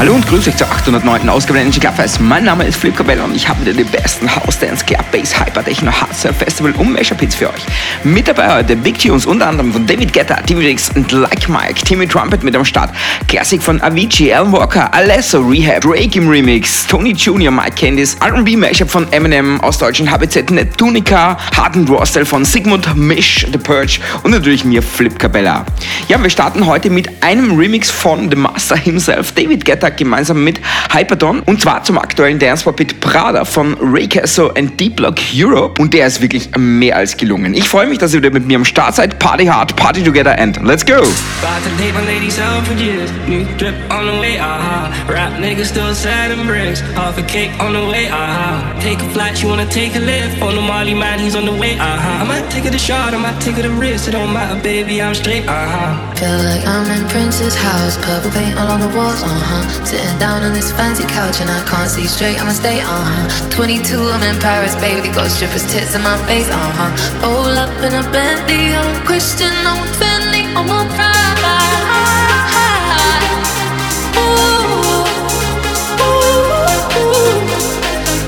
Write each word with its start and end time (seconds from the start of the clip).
Hallo 0.00 0.14
und 0.14 0.26
grüß 0.26 0.48
euch 0.48 0.56
zur 0.56 0.66
809. 0.66 1.28
Ausgabe 1.28 1.58
der 1.58 1.70
Club 1.70 1.94
Fest. 1.94 2.22
Mein 2.22 2.44
Name 2.44 2.64
ist 2.64 2.78
Flip 2.78 2.96
Cabell 2.96 3.20
und 3.20 3.36
ich 3.36 3.46
habe 3.46 3.60
wieder 3.60 3.74
die 3.74 3.84
besten 3.84 4.34
House 4.34 4.58
Dance, 4.58 4.82
Club 4.82 5.04
Bass, 5.12 5.38
Hyper 5.38 5.62
Techno, 5.62 5.92
Hard 5.92 6.16
Surf 6.16 6.38
Festival 6.38 6.72
und 6.78 6.94
Mashup 6.94 7.20
Hits 7.20 7.34
für 7.34 7.50
euch. 7.50 7.60
Mit 8.02 8.26
dabei 8.26 8.56
heute 8.56 8.76
Big 8.76 8.98
Tunes, 8.98 9.26
unter 9.26 9.48
anderem 9.48 9.74
von 9.74 9.86
David 9.86 10.14
Guetta, 10.14 10.36
TV 10.36 10.60
Riggs 10.60 10.88
und 10.94 11.12
Like 11.12 11.50
Mike, 11.50 11.84
Timmy 11.84 12.08
Trumpet 12.08 12.42
mit 12.42 12.56
am 12.56 12.64
Start, 12.64 12.92
Klassik 13.28 13.62
von 13.62 13.78
Avicii, 13.82 14.32
Alan 14.32 14.50
Walker, 14.52 14.88
Alesso, 14.94 15.42
Rehab, 15.42 15.82
Drake 15.82 16.18
im 16.18 16.30
Remix, 16.30 16.86
Tony 16.86 17.10
Jr., 17.10 17.50
Mike 17.50 17.72
Candice, 17.76 18.16
R&B 18.20 18.56
Mashup 18.56 18.88
von 18.88 19.06
Eminem 19.12 19.60
aus 19.60 19.76
Deutschland, 19.76 20.10
HBZ, 20.10 20.50
Neptunica, 20.50 21.36
Hard 21.54 21.76
and 21.76 21.90
Raw 21.90 22.06
Style 22.06 22.24
von 22.24 22.46
Sigmund, 22.46 22.96
Mish, 22.96 23.46
The 23.52 23.58
Purge 23.58 24.00
und 24.22 24.30
natürlich 24.30 24.64
mir 24.64 24.82
Flip 24.82 25.18
Cabella. 25.18 25.66
Ja, 26.08 26.22
wir 26.22 26.30
starten 26.30 26.64
heute 26.64 26.88
mit 26.88 27.22
einem 27.22 27.58
Remix 27.58 27.90
von 27.90 28.30
The 28.30 28.36
Master 28.36 28.78
himself, 28.78 29.32
David 29.32 29.66
Guetta 29.66 29.89
Freitag 29.90 29.96
gemeinsam 29.96 30.44
mit 30.44 30.60
Hyperdon 30.92 31.40
und 31.40 31.60
zwar 31.60 31.82
zum 31.84 31.98
aktuellen 31.98 32.38
Dancepop-Hit 32.38 33.00
Prada 33.00 33.44
von 33.44 33.76
Ray 33.80 34.06
Castle 34.08 34.52
and 34.56 34.78
Deep 34.78 34.96
Block 34.96 35.16
Europe. 35.34 35.80
Und 35.80 35.94
der 35.94 36.06
ist 36.06 36.20
wirklich 36.20 36.50
mehr 36.56 36.96
als 36.96 37.16
gelungen. 37.16 37.54
Ich 37.54 37.68
freue 37.68 37.86
mich, 37.86 37.98
dass 37.98 38.14
ihr 38.14 38.20
wieder 38.20 38.32
mit 38.32 38.46
mir 38.46 38.56
am 38.56 38.64
Start 38.64 38.94
seid. 38.94 39.18
Party 39.18 39.46
hard, 39.46 39.74
party 39.76 40.02
together 40.02 40.38
and 40.38 40.62
let's 40.64 40.84
go! 40.84 41.02
Feel 56.16 56.36
like 56.44 56.66
I'm 56.66 56.84
in 56.90 57.06
Prince's 57.08 57.56
house, 57.56 57.96
purple 57.98 58.30
paint 58.30 58.58
all 58.58 58.68
on 58.68 58.80
the 58.80 58.88
walls, 58.96 59.22
uh 59.22 59.28
huh. 59.28 59.79
Sitting 59.84 60.18
down 60.18 60.42
on 60.42 60.52
this 60.52 60.70
fancy 60.70 61.04
couch 61.04 61.40
and 61.40 61.50
I 61.50 61.64
can't 61.66 61.90
see 61.90 62.06
straight, 62.06 62.38
I'ma 62.40 62.52
stay, 62.52 62.80
uh 62.80 62.86
huh. 62.86 63.50
22, 63.50 63.96
I'm 63.96 64.22
in 64.22 64.38
Paris, 64.38 64.76
baby, 64.76 65.08
got 65.08 65.30
strippers' 65.30 65.66
tits 65.72 65.96
in 65.96 66.02
my 66.02 66.16
face, 66.28 66.48
uh 66.48 66.72
huh. 66.78 66.92
Roll 67.24 67.58
up 67.58 67.72
in 67.82 67.92
a 67.96 68.04
Bentley, 68.12 68.70
I'm 68.70 68.86
a 68.86 69.04
Christian, 69.04 69.50
I'm 69.66 69.82
a 69.82 69.88
Fendi, 69.98 70.46
I'm 70.54 70.68
a 70.70 70.86
pride. 70.94 71.20
Ooh, 74.14 74.78
ooh, 75.98 76.28
ooh. 77.00 77.40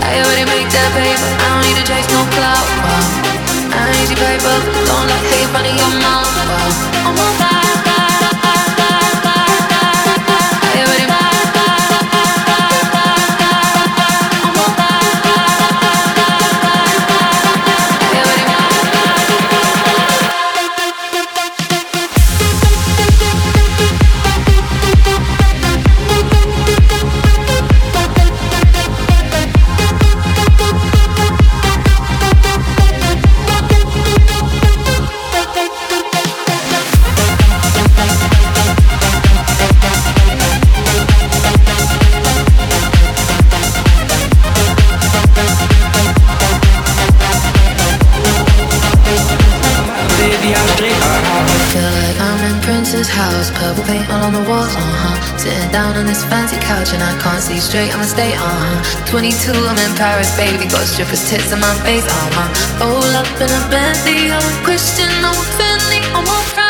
I 0.02 0.18
already 0.18 0.48
make 0.50 0.66
that 0.72 0.90
paper, 0.98 1.30
I 1.36 1.46
don't 1.46 1.62
need 1.62 1.78
to 1.78 1.84
chase 1.86 2.08
no 2.10 2.26
clout. 2.34 2.66
Wow. 2.80 3.06
I 3.70 3.86
ain't 3.86 4.02
easy 4.02 4.16
paper, 4.18 4.56
don't 4.88 5.06
like 5.06 5.26
hate 5.30 5.46
of 5.46 5.62
your 5.78 5.92
mouth. 6.00 6.26
Wow. 6.48 7.06
I'm 7.06 7.14
a 7.14 7.28
vibe. 7.38 7.71
Down 55.72 55.96
on 55.96 56.06
this 56.06 56.22
fancy 56.24 56.60
couch 56.60 56.92
and 56.92 57.02
I 57.02 57.18
can't 57.18 57.42
see 57.42 57.58
straight, 57.58 57.92
I'ma 57.94 58.04
stay, 58.04 58.34
uh 58.34 58.38
huh. 58.38 59.06
22, 59.06 59.52
I'm 59.52 59.78
in 59.80 59.96
Paris, 59.96 60.30
baby, 60.36 60.68
got 60.68 60.84
strippers' 60.86 61.28
tits 61.28 61.50
in 61.50 61.60
my 61.60 61.74
face, 61.82 62.04
uh 62.04 62.28
huh. 62.36 62.84
Roll 62.84 63.12
up 63.16 63.26
in 63.40 63.48
a 63.48 63.62
Bentley, 63.72 64.30
I'm 64.30 64.64
Christian, 64.64 65.08
I'm 65.24 65.34
Fendi, 65.56 66.00
I'm 66.12 66.28
a 66.28 66.38
pride. 66.52 66.61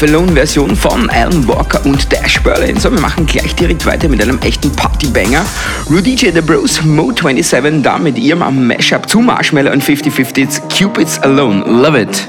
Love 0.00 0.12
Alone 0.12 0.32
Version 0.32 0.74
von 0.76 1.10
Alan 1.10 1.46
Walker 1.46 1.84
und 1.84 2.10
Dash 2.10 2.40
Berlin. 2.42 2.78
So, 2.78 2.90
wir 2.90 3.00
machen 3.00 3.26
gleich 3.26 3.54
direkt 3.54 3.84
weiter 3.84 4.08
mit 4.08 4.22
einem 4.22 4.38
echten 4.38 4.70
Partybanger. 4.72 5.44
Rudy 5.90 6.14
J. 6.14 6.34
The 6.34 6.40
Bros, 6.40 6.80
Mo27 6.80 7.82
da 7.82 7.98
mit 7.98 8.16
ihrem 8.18 8.66
Mashup 8.66 9.08
zu 9.08 9.20
Marshmallow 9.20 9.72
und 9.72 9.82
50 9.82 10.12
50s 10.12 10.60
Cupids 10.68 11.18
Alone. 11.22 11.64
Love 11.66 12.00
it. 12.00 12.26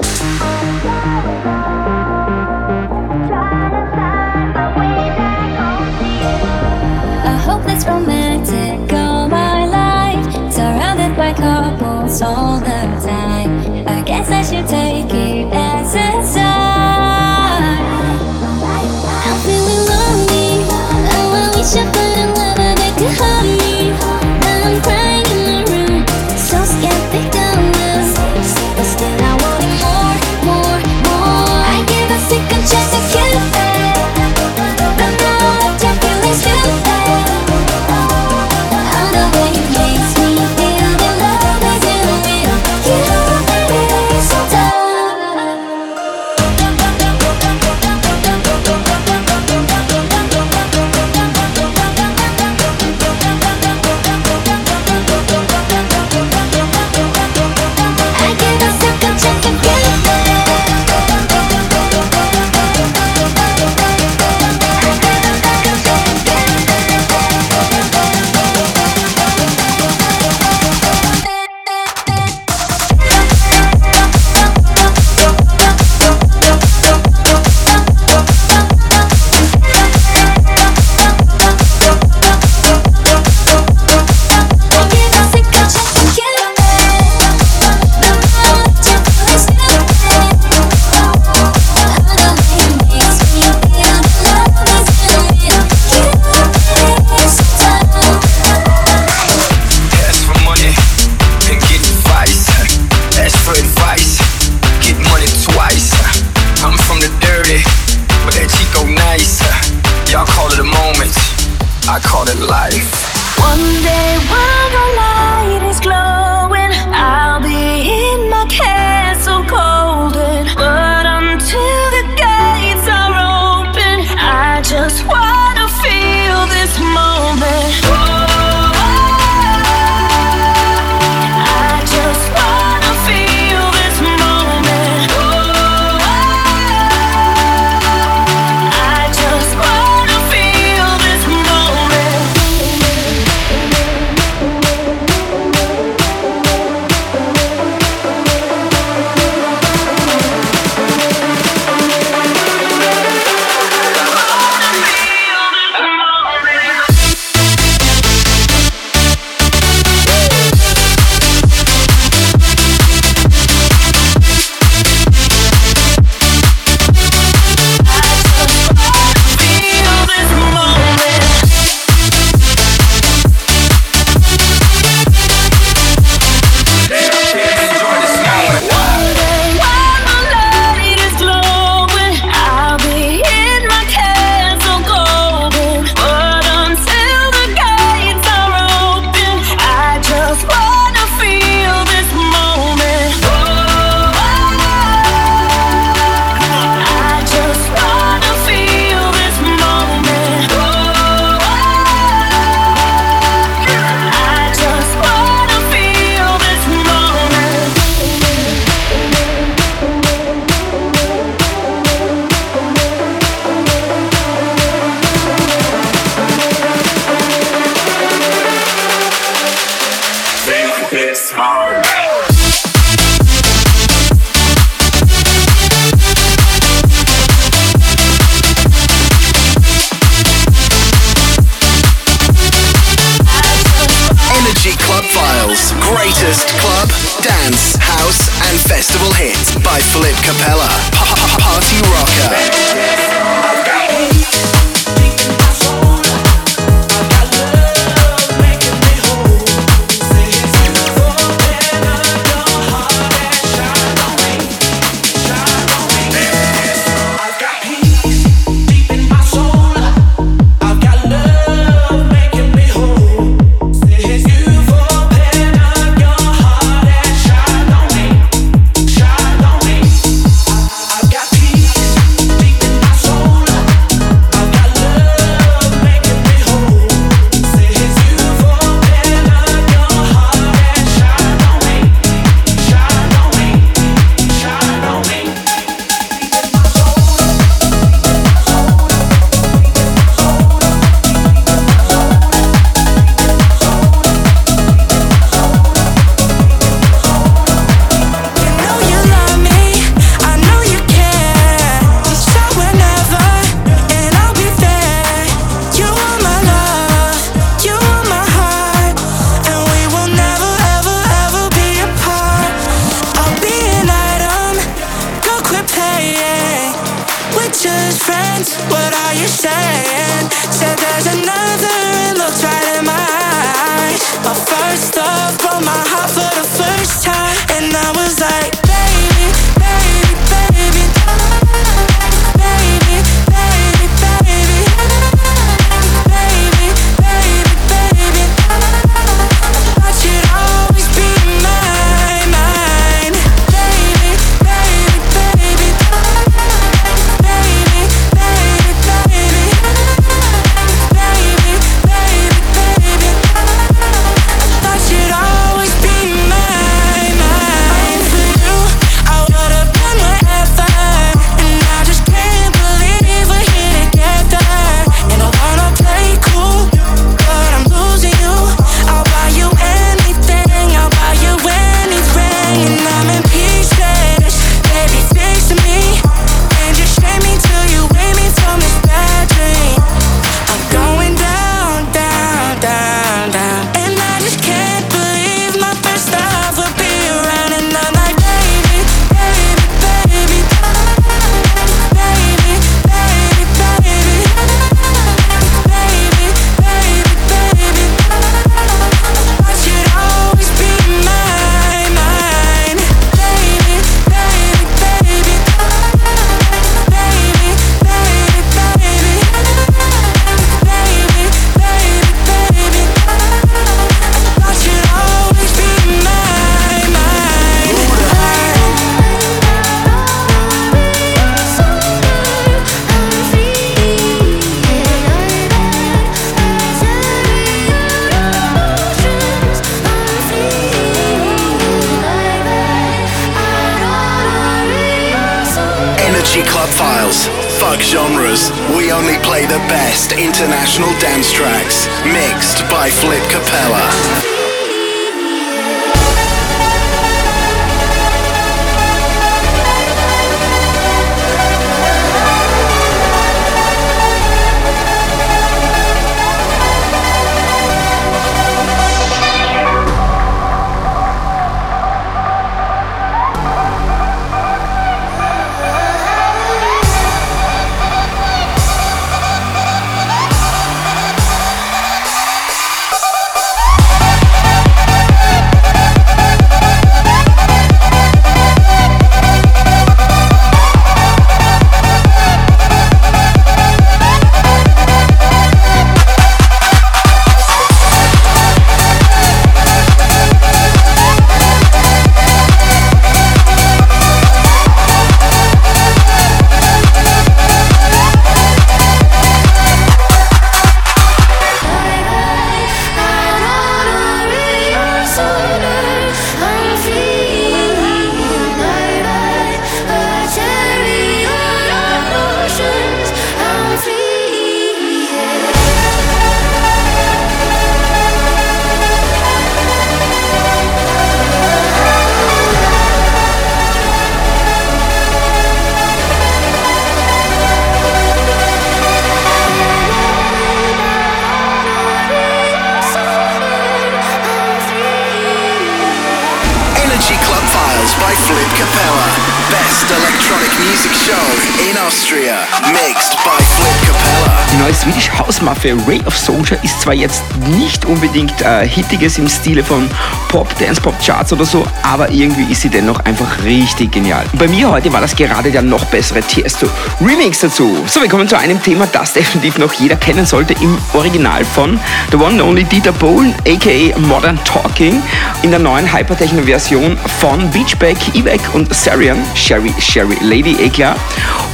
Mafia 545.62 545.76
Ray 545.86 546.00
of 546.06 546.18
Soldier 546.18 546.58
ist 546.64 546.80
zwar 546.80 546.92
jetzt 546.92 547.22
nicht 547.56 547.84
unbedingt 547.84 548.42
äh, 548.42 548.66
Hittiges 548.66 549.16
im 549.18 549.28
Stile 549.28 549.62
von 549.62 549.88
Pop, 550.26 550.48
Dance 550.58 550.80
Pop 550.80 550.94
Charts 551.00 551.32
oder 551.32 551.44
so, 551.44 551.64
aber 551.84 552.10
irgendwie 552.10 552.50
ist 552.50 552.62
sie 552.62 552.68
dennoch 552.68 552.98
einfach 553.04 553.44
richtig 553.44 553.92
genial. 553.92 554.24
Und 554.32 554.40
bei 554.40 554.48
mir 554.48 554.68
heute 554.68 554.92
war 554.92 555.00
das 555.00 555.14
gerade 555.14 555.52
der 555.52 555.62
noch 555.62 555.84
bessere 555.84 556.20
Tiesto 556.20 556.66
Remix 557.00 557.42
dazu. 557.42 557.76
So, 557.86 558.00
wir 558.00 558.08
kommen 558.08 558.26
zu 558.26 558.36
einem 558.36 558.60
Thema, 558.60 558.88
das 558.92 559.12
definitiv 559.12 559.56
noch 559.58 559.72
jeder 559.74 559.94
kennen 559.94 560.26
sollte 560.26 560.54
im 560.54 560.76
Original 560.94 561.44
von 561.44 561.78
The 562.10 562.16
One 562.16 562.30
and 562.30 562.42
Only 562.42 562.64
Dieter 562.64 562.90
Bohlen, 562.90 563.32
aka 563.46 563.96
Modern 564.00 564.40
Talking, 564.42 565.00
in 565.42 565.50
der 565.50 565.60
neuen 565.60 565.92
Hypertechno-Version 565.92 566.98
von 567.20 567.48
Beachback, 567.52 567.98
Evac 568.16 568.40
und 568.54 568.74
Sarian, 568.74 569.18
Sherry, 569.36 569.72
Sherry 569.78 570.16
Lady, 570.22 570.56
eh 570.60 570.70
klar. 570.70 570.96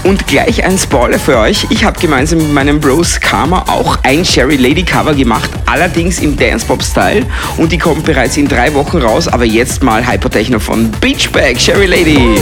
Und 0.04 0.26
gleich 0.26 0.64
ein 0.64 0.78
Spoiler 0.78 1.18
für 1.18 1.38
euch. 1.38 1.66
Ich 1.70 1.84
habe 1.84 1.98
gemeinsam 1.98 2.38
mit 2.38 2.52
meinem 2.52 2.80
Bros 2.80 3.20
Karma 3.20 3.64
auch 3.68 3.98
ein 4.02 4.24
Sherry 4.24 4.56
Lady 4.56 4.82
Cover 4.82 5.14
gemacht, 5.14 5.50
allerdings 5.66 6.20
im 6.20 6.36
Dance 6.36 6.64
Pop 6.64 6.82
Style. 6.82 7.26
Und 7.56 7.72
die 7.72 7.78
kommt 7.78 8.04
bereits 8.04 8.36
in 8.36 8.48
drei 8.48 8.72
Wochen 8.74 8.98
raus, 8.98 9.28
aber 9.28 9.44
jetzt 9.44 9.82
mal 9.82 10.06
Hypertechno 10.06 10.58
von 10.58 10.90
Beachback, 11.00 11.60
Sherry 11.60 11.86
Lady. 11.86 12.38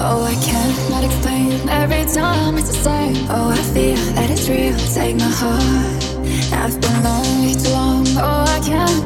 Oh, 0.00 0.26
I 0.26 0.34
cannot 0.36 0.78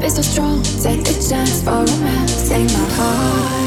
I 0.03 0.07
can't 0.07 0.17
be 0.17 0.21
so 0.21 0.31
strong. 0.33 0.61
Take 0.83 1.03
the 1.05 1.13
chance 1.29 1.63
for 1.63 1.71
romance. 1.71 2.49
Take 2.49 2.67
my 2.73 2.85
heart. 2.97 3.63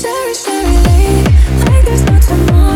Cheri 0.00 0.76
lady, 0.86 1.28
like 1.66 1.84
there's 1.84 2.02
no 2.04 2.18
tomorrow. 2.18 2.71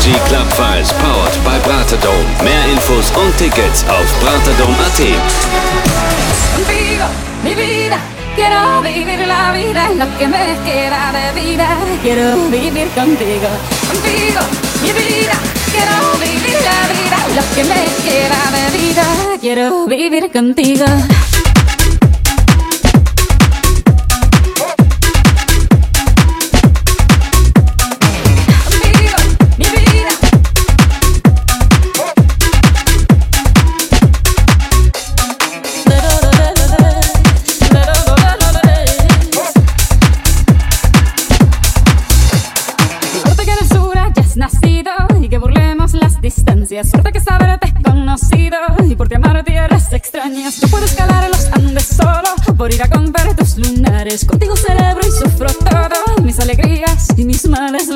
Energy 0.00 0.18
Club 0.28 0.48
Files 0.54 0.92
powered 0.94 1.36
by 1.44 1.58
Braterdome. 1.60 2.24
Mehr 2.42 2.64
Infos 2.72 3.10
und 3.10 3.36
Tickets 3.36 3.84
auf 3.86 4.08
braterdome.at. 4.20 4.96
Contigo, 6.56 7.04
mi 7.44 7.54
vida, 7.54 7.98
quiero 8.34 8.80
vivir 8.80 9.26
la 9.26 9.52
vida 9.52 9.90
en 9.90 9.98
lo 9.98 10.06
que 10.16 10.26
me 10.26 10.56
queda 10.64 11.12
de 11.12 11.38
vida. 11.38 11.76
Quiero 12.02 12.48
vivir 12.48 12.88
contigo. 12.94 13.48
Contigo, 13.92 14.40
mi 14.80 14.92
vida, 14.92 15.36
quiero 15.70 15.96
vivir 16.18 16.56
la 16.64 16.80
vida 16.96 17.16
en 17.28 17.36
lo 17.36 17.42
que 17.54 17.64
me 17.64 17.84
queda 18.02 18.40
de 18.56 18.78
vida. 18.78 19.04
Quiero 19.38 19.86
vivir 19.86 20.32
contigo. 20.32 20.86
ir 52.80 53.28
a 53.28 53.36
tus 53.36 53.58
lunares. 53.58 54.24
Contigo 54.24 54.56
celebro 54.56 55.06
y 55.06 55.10
sufro 55.10 55.48
todo, 55.52 56.22
mis 56.22 56.38
alegrías 56.40 57.08
y 57.16 57.24
mis 57.24 57.46
males. 57.46 57.88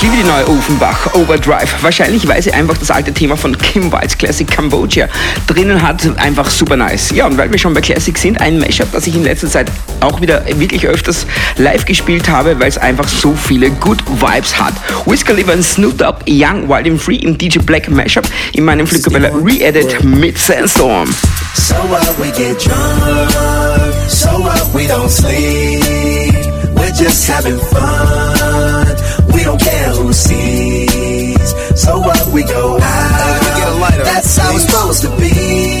Ich 0.00 0.04
liebe 0.04 0.16
die 0.16 0.26
neue 0.26 0.48
Ofenbach 0.48 1.12
Overdrive. 1.12 1.82
Wahrscheinlich, 1.82 2.26
weil 2.26 2.40
sie 2.40 2.54
einfach 2.54 2.78
das 2.78 2.90
alte 2.90 3.12
Thema 3.12 3.36
von 3.36 3.58
Kim 3.58 3.92
Wilds 3.92 4.16
Classic 4.16 4.48
Cambodia 4.48 5.10
drinnen 5.46 5.82
hat. 5.82 6.08
Einfach 6.16 6.48
super 6.48 6.74
nice. 6.74 7.10
Ja, 7.10 7.26
und 7.26 7.36
weil 7.36 7.50
wir 7.50 7.58
schon 7.58 7.74
bei 7.74 7.82
Classic 7.82 8.16
sind, 8.16 8.40
ein 8.40 8.58
Mashup, 8.58 8.90
das 8.92 9.06
ich 9.06 9.14
in 9.14 9.24
letzter 9.24 9.48
Zeit 9.48 9.70
auch 10.00 10.22
wieder 10.22 10.42
wirklich 10.58 10.86
öfters 10.86 11.26
live 11.58 11.84
gespielt 11.84 12.30
habe, 12.30 12.58
weil 12.58 12.68
es 12.68 12.78
einfach 12.78 13.06
so 13.06 13.34
viele 13.34 13.70
Good 13.72 14.02
Vibes 14.06 14.58
hat. 14.58 14.72
Whisker 15.04 15.34
Liver 15.34 15.52
und 15.52 15.62
Snoop 15.62 15.98
Dogg, 15.98 16.20
Young, 16.26 16.66
Wild 16.66 16.86
and 16.86 17.02
Free 17.02 17.16
im 17.16 17.36
DJ 17.36 17.58
Black 17.58 17.90
Mashup 17.90 18.26
in 18.54 18.64
meinem 18.64 18.86
Flugkabelle 18.86 19.30
Re-Edit 19.44 20.02
mit 20.02 20.38
Sandstorm. 20.38 21.14
So 21.52 21.74
what 21.74 22.18
we 22.18 22.30
get 22.30 22.58
drunk, 22.58 23.92
so 24.08 24.30
what 24.30 24.66
we 24.72 24.86
don't 24.86 25.10
sleep, 25.10 25.84
we're 26.74 26.90
just 26.96 27.28
having 27.28 27.58
fun. 27.58 28.89
We 29.34 29.44
don't 29.44 29.60
care 29.60 29.90
who 29.90 30.12
sees. 30.12 31.50
So 31.80 31.98
what 31.98 32.26
we 32.32 32.42
go 32.44 32.78
out. 32.80 34.04
That's 34.04 34.36
how 34.36 34.54
it's 34.54 34.64
supposed 34.64 35.02
to 35.02 35.16
be. 35.16 35.79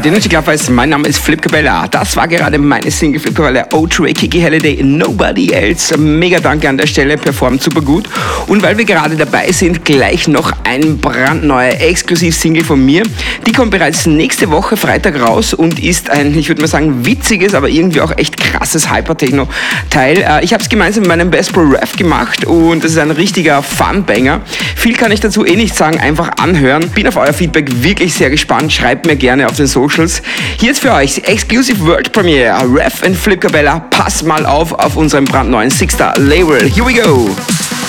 Hört 0.00 0.06
Energy 0.06 0.30
Club 0.30 0.46
Vibes, 0.46 0.70
mein 0.70 0.88
Name 0.88 1.06
ist 1.08 1.18
Flip 1.18 1.42
Cabella. 1.42 1.86
Das 1.86 2.16
war 2.16 2.26
gerade 2.26 2.56
meine 2.56 2.90
Single 2.90 3.20
Flip 3.20 3.34
Cabella, 3.34 3.64
O2 3.64 4.14
Kiki 4.14 4.40
Holiday, 4.40 4.82
Nobody 4.82 5.52
Else. 5.52 5.94
Mega 5.98 6.40
danke 6.40 6.70
an 6.70 6.78
der 6.78 6.86
Stelle, 6.86 7.18
performt 7.18 7.62
super 7.62 7.82
gut. 7.82 8.08
Und 8.46 8.62
weil 8.62 8.78
wir 8.78 8.86
gerade 8.86 9.14
dabei 9.14 9.52
sind, 9.52 9.84
gleich 9.84 10.26
noch 10.26 10.52
ein 10.64 10.96
brandneuer 10.96 11.78
Exklusiv-Single 11.82 12.64
von 12.64 12.82
mir. 12.82 13.02
Die 13.46 13.52
kommt 13.52 13.72
bereits 13.72 14.06
nächste 14.06 14.50
Woche 14.50 14.78
Freitag 14.78 15.20
raus 15.20 15.52
und 15.52 15.78
ist 15.78 16.08
ein, 16.08 16.34
ich 16.34 16.48
würde 16.48 16.62
mal 16.62 16.68
sagen, 16.68 17.04
witziges, 17.04 17.52
aber 17.52 17.68
irgendwie 17.68 18.00
auch 18.00 18.16
echt 18.16 18.39
krasses 18.50 18.90
Hyper-Techno-Teil. 18.90 20.18
Äh, 20.18 20.44
Ich 20.44 20.52
habe 20.52 20.62
es 20.62 20.68
gemeinsam 20.68 21.02
mit 21.02 21.08
meinem 21.08 21.30
Best 21.30 21.52
Bro 21.52 21.62
Ref 21.62 21.96
gemacht 21.96 22.44
und 22.44 22.82
das 22.84 22.92
ist 22.92 22.98
ein 22.98 23.10
richtiger 23.10 23.62
Fun-Banger. 23.62 24.40
Viel 24.76 24.94
kann 24.96 25.12
ich 25.12 25.20
dazu 25.20 25.44
eh 25.44 25.56
nicht 25.56 25.76
sagen, 25.76 25.98
einfach 26.00 26.30
anhören. 26.40 26.88
Bin 26.90 27.06
auf 27.06 27.16
euer 27.16 27.32
Feedback 27.32 27.82
wirklich 27.82 28.14
sehr 28.14 28.30
gespannt. 28.30 28.72
Schreibt 28.72 29.06
mir 29.06 29.16
gerne 29.16 29.46
auf 29.46 29.56
den 29.56 29.66
Socials. 29.66 30.22
Hier 30.58 30.70
jetzt 30.70 30.80
für 30.80 30.92
euch 30.92 31.18
Exclusive 31.24 31.84
World 31.86 32.12
Premiere. 32.12 32.56
Ref 32.74 33.02
und 33.04 33.16
Flip 33.16 33.40
Cabella, 33.40 33.80
pass 33.90 34.22
mal 34.22 34.46
auf 34.46 34.72
auf 34.72 34.96
unserem 34.96 35.24
brandneuen 35.24 35.70
Sixter 35.70 36.14
Label. 36.16 36.60
Here 36.62 36.86
we 36.86 36.94
go! 36.94 37.28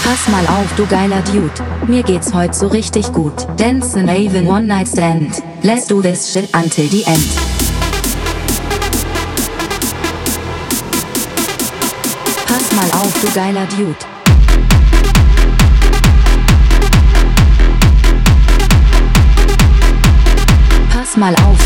Pass 0.04 0.28
mal 0.30 0.45
auf, 0.47 0.65
du 0.78 0.86
geiler 0.88 1.21
Dude. 1.21 1.52
Mir 1.88 2.02
geht's 2.04 2.34
heute 2.34 2.54
so 2.54 2.67
richtig 2.67 3.12
gut. 3.13 3.47
Dance 3.58 3.97
and 3.97 4.10
even 4.10 4.47
one 4.47 4.65
night 4.65 4.88
stand. 4.88 5.43
Let's 5.62 5.86
do 5.88 6.02
this 6.02 6.34
shit 6.34 6.50
until 6.54 6.88
the 6.89 7.04
end. 7.06 7.61
Pass 12.72 12.90
mal 12.90 13.00
auf, 13.02 13.14
du 13.22 13.30
geiler 13.34 13.66
Dude. 13.66 13.96
Pass 20.90 21.18
mal 21.18 21.36
auf. 21.36 21.60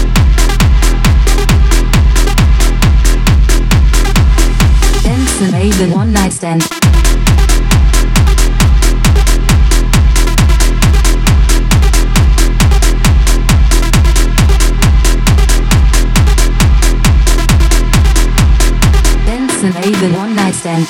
And 5.05 5.63
even 5.63 5.93
one 5.93 6.11
night 6.11 6.33
stand. 6.33 6.67
And 19.65 19.75
even 19.83 20.13
one 20.13 20.34
night 20.45 20.53
stand. 20.53 20.85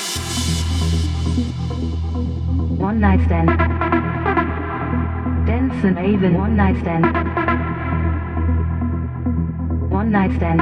One 2.77 2.99
night 2.99 3.21
stand. 3.25 3.47
Dance 5.47 5.83
and 5.85 5.97
even 6.13 6.33
one 6.33 6.57
night 6.57 6.75
stand. 6.81 7.05
One 9.89 10.11
night 10.11 10.35
stand. 10.35 10.59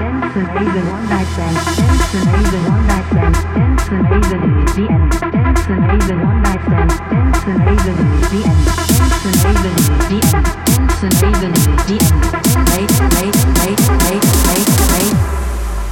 Dance 0.00 0.36
and 0.40 0.48
even 0.64 0.84
one 0.88 1.08
night 1.10 1.28
stand. 1.34 1.56
Dance 1.76 2.14
and 2.16 2.28
even 2.40 2.62
one 2.64 2.86
night 2.86 3.06
stand. 3.12 3.34
Dance 3.56 3.88
and 3.92 4.06
even 4.16 4.40
the 4.76 4.84
end. 4.96 5.10
Dance 5.36 5.66
and 5.68 5.84
even 6.00 6.18
one 6.24 6.40
night 6.42 6.62
stand. 6.64 6.90
Dance 7.12 7.44
and 7.44 7.60
even 7.76 7.96
the 8.32 8.40
end. 8.50 8.60
Dance 8.88 9.24
and 9.28 9.36
even 9.52 9.76
the 10.08 10.18
end. 10.32 10.46
Dance 10.64 11.02
and 11.04 11.16
even 11.28 11.52
the 11.88 11.96
end. 12.08 12.20
Wait, 12.72 12.90
wait, 13.16 13.36
wait, 13.60 13.80
wait, 14.08 14.24
wait, 14.48 14.68
wait. 14.92 15.35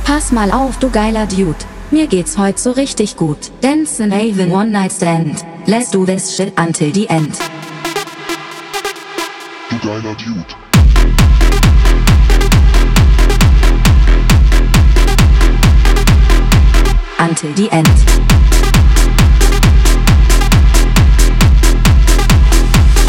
Pass 0.05 0.33
mal 0.33 0.53
auf, 0.53 0.79
du 0.79 0.91
geiler 0.91 1.27
Dude. 1.27 1.57
Mir 1.91 2.07
geht's 2.07 2.37
heute 2.37 2.61
so 2.61 2.73
richtig 2.73 3.17
gut. 3.17 3.51
Dance 3.63 4.03
and 4.03 4.13
even 4.13 4.53
one 4.53 4.71
night 4.71 4.93
stand. 4.93 5.45
Let's 5.67 5.91
do 5.91 6.05
this 6.05 6.37
shit 6.37 6.53
until 6.59 6.93
the 6.93 7.09
end. 7.09 7.33
Du 9.71 9.79
geiler 9.79 10.15
Dude. 10.15 10.45
Until 17.19 17.55
the 17.55 17.71
end. 17.73 17.89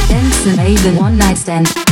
Dance 0.08 0.48
and 0.48 0.70
even 0.70 0.98
one 0.98 1.18
night 1.18 1.38
stand. 1.38 1.85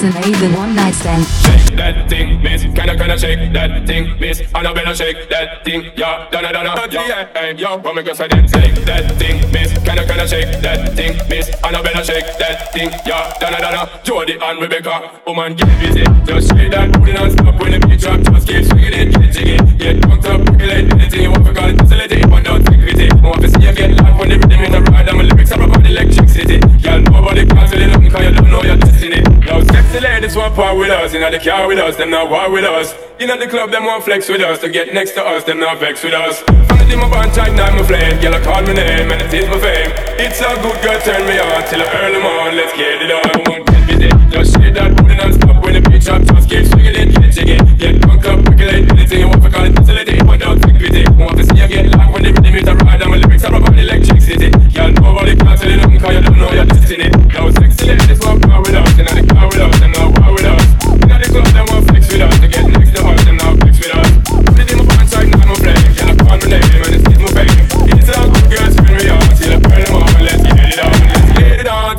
Dance 0.00 0.16
and 0.16 0.26
even 0.34 0.54
one 0.54 0.74
night 0.74 0.94
stand. 0.94 1.26
Shake 1.26 1.76
that 1.76 2.08
thing, 2.08 2.42
miss. 2.42 2.62
Kinda, 2.62 2.96
kinda 2.96 3.18
shake 3.18 3.52
that 3.52 3.86
thing, 3.86 4.18
miss. 4.18 4.40
And 4.40 4.66
I 4.66 4.72
better 4.72 4.94
shake 4.94 5.28
that 5.28 5.62
thing, 5.62 5.92
yeah. 5.94 6.26
Donna, 6.30 6.52
donna, 6.52 6.88
yeah. 6.90 7.28
Hey, 7.34 7.54
yo, 7.56 7.78
come 7.80 7.98
and 7.98 8.06
go 8.06 8.14
so 8.14 8.26
then 8.26 8.48
shake 8.48 8.84
that 8.86 9.18
thing, 9.18 9.52
miss. 9.52 9.72
Kinda, 9.84 10.06
kinda 10.06 10.26
shake 10.26 10.62
that 10.62 10.96
thing, 10.96 11.20
miss. 11.28 11.50
I 11.62 11.70
know 11.70 11.82
better 11.82 12.02
shake 12.02 12.38
that 12.38 12.72
thing, 12.72 12.90
yeah. 13.04 13.34
Donna, 13.40 13.60
donna, 13.60 13.90
Jody 14.02 14.38
and 14.40 14.60
Rebecca. 14.60 15.20
Woman, 15.26 15.54
get 15.54 15.68
busy. 15.80 16.04
Just 16.24 16.48
shake 16.48 16.70
that 16.70 16.92
booty 16.92 17.12
non-stop 17.12 17.60
when 17.60 17.72
the 17.72 17.86
beat 17.86 18.00
drop. 18.00 18.20
Just 18.20 18.48
keep 18.48 18.64
swinging 18.64 18.94
it, 18.94 19.12
get 19.12 19.32
jiggy. 19.32 19.76
Get 19.76 20.00
drunk 20.00 20.24
up, 20.26 20.46
percolate 20.46 20.92
anything 20.94 21.22
you 21.22 21.30
want 21.30 21.46
for 21.46 21.52
God. 21.52 21.76
Facility, 21.78 22.24
but 22.24 22.42
don't 22.42 22.64
think 22.64 22.79
it. 22.98 23.12
Want 23.22 23.42
to 23.42 23.48
see 23.48 23.62
you 23.62 23.72
get 23.72 23.92
live 23.94 24.18
when 24.18 24.28
the 24.30 24.38
rhythm 24.38 24.60
is 24.64 24.74
a 24.74 24.80
ride. 24.90 25.08
And 25.08 25.18
my 25.18 25.24
lyrics 25.24 25.52
are 25.52 25.62
about 25.62 25.86
electricity. 25.86 26.58
Girl, 26.82 27.00
nobody 27.00 27.46
can 27.46 27.68
tell 27.68 27.80
you 27.80 27.86
nothing 27.86 28.10
cause 28.10 28.24
you 28.24 28.32
don't 28.32 28.50
know 28.50 28.62
your 28.62 28.76
destiny. 28.76 29.20
Now, 29.46 29.60
sexy 29.62 30.00
ladies 30.00 30.34
want 30.34 30.54
part 30.54 30.76
with 30.76 30.90
us. 30.90 31.14
In 31.14 31.20
the 31.20 31.38
car 31.38 31.68
with 31.68 31.78
us, 31.78 31.96
them 31.96 32.10
not 32.10 32.30
war 32.30 32.50
with 32.50 32.64
us. 32.64 32.94
In 33.20 33.28
the 33.28 33.46
club, 33.46 33.70
them 33.70 33.84
want 33.84 34.02
flex 34.04 34.28
with 34.28 34.40
us. 34.40 34.58
To 34.60 34.68
get 34.68 34.94
next 34.94 35.12
to 35.12 35.22
us, 35.22 35.44
them 35.44 35.60
not 35.60 35.78
vex 35.78 36.02
with 36.02 36.14
us. 36.14 36.40
The 36.42 36.84
day 36.88 36.96
my 36.96 37.10
band 37.10 37.34
tight, 37.34 37.52
night 37.54 37.76
my 37.76 37.84
flame. 37.84 38.16
I 38.16 38.40
call 38.40 38.62
my 38.62 38.72
name 38.72 39.12
and 39.12 39.20
it 39.22 39.34
is 39.34 39.46
my 39.46 39.60
fame. 39.60 39.92
It's 40.16 40.40
a 40.40 40.48
good 40.64 40.78
girl, 40.82 40.98
turn 41.04 41.28
me 41.28 41.38
on 41.38 41.62
till 41.68 41.82
I 41.82 41.86
early 42.00 42.20
morn. 42.22 42.56
Let's 42.56 42.72
get 42.72 43.02
it 43.02 43.12
on. 43.12 43.28
Woman, 43.44 43.64
get. 43.86 44.30
Just 44.30 44.54
shake 44.54 44.74
that 44.74 44.96
booty 44.96 45.16
non-stop 45.16 45.39
when 45.70 45.82
the 45.82 45.90
beat 45.90 46.02
drop. 46.02 46.22
Just 46.22 46.48
keep 46.50 46.66
swinging 46.66 46.94
it, 46.94 47.14
get 47.14 47.32
jiggy. 47.32 47.56
Get 47.76 48.00
drunk 48.00 48.26
up, 48.26 48.44
percolate 48.44 48.90
anything 48.90 49.20
you 49.20 49.28
want 49.28 49.42
for 49.42 49.50
call 49.50 49.64
it 49.64 49.74
facility. 49.76 50.18
But 50.22 50.40
don't 50.40 50.58
think 50.58 50.80
it. 50.80 51.08
Want 51.10 51.36
to 51.38 51.44
see 51.44 51.60
you 51.60 51.68
get 51.68 51.86
live 51.94 52.12
when 52.12 52.22
the 52.22 52.32
rhythm 52.32 52.54
is 52.54 52.68
a 52.68 52.74
ride. 52.74 53.02
And 53.02 53.10
my 53.10 53.16
lyrics 53.16 53.44
are 53.44 53.54
about 53.54 53.78
electricity. 53.78 54.50
Girl, 54.50 54.90
nobody 54.90 55.36
can 55.36 55.56
tell 55.56 55.70
you 55.70 55.76
nothing 55.76 56.00
cause 56.00 56.14
you 56.14 56.22
don't 56.22 56.38
know 56.38 56.52
your 56.52 56.64
destiny. 56.64 57.08
Now, 57.08 57.50
sexy 57.50 57.86
ladies 57.86 58.20
want 58.20 58.42
power 58.42 58.60
with 58.62 58.74
us. 58.74 58.89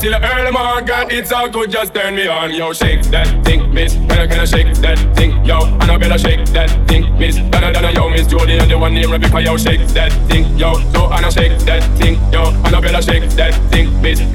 Till 0.02 0.16
early 0.16 0.52
morning. 0.52 0.89
It's 1.12 1.32
all 1.32 1.47
good, 1.47 1.70
just 1.70 1.93
turn 1.93 2.16
me 2.16 2.28
on. 2.28 2.52
Yo, 2.56 2.74
shake 2.74 3.04
that 3.12 3.28
thing, 3.45 3.72
miss. 3.72 3.93
Can 3.93 4.12
I, 4.12 4.26
can 4.26 4.39
I 4.39 4.45
shake 4.45 4.74
that 4.78 4.97
thing, 5.16 5.45
yo? 5.45 5.66
And 5.66 5.84
I 5.84 5.97
better 5.97 6.18
shake 6.18 6.43
that 6.47 6.70
thing, 6.88 7.04
miss. 7.20 7.36
Donna, 7.36 7.72
Donna, 7.72 7.91
yo, 7.91 8.10
miss 8.10 8.26
Jody 8.26 8.58
and 8.58 8.70
the 8.70 8.78
one 8.80 8.95
named 8.95 9.12
Rebecca, 9.12 9.39
yo, 9.39 9.58
shake 9.58 9.88
that 9.89 10.12
thing, 10.28 10.58
yo. 10.58 10.74
So, 10.91 11.06
and 11.14 11.24
I 11.24 11.30
shake 11.30 11.58
that 11.70 11.84
thing, 11.99 12.16
yo. 12.34 12.49
And 12.66 12.76
I 12.76 12.82
better 12.82 13.02
shake 13.02 13.30
that 13.32 13.54
thing, 13.70 13.91